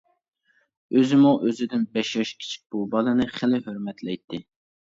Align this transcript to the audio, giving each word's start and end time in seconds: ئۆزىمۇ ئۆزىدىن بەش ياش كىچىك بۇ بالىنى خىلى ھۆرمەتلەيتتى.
ئۆزىمۇ 0.99 1.33
ئۆزىدىن 1.49 1.85
بەش 1.97 2.13
ياش 2.21 2.31
كىچىك 2.39 2.65
بۇ 2.77 2.81
بالىنى 2.97 3.29
خىلى 3.37 3.61
ھۆرمەتلەيتتى. 3.69 4.43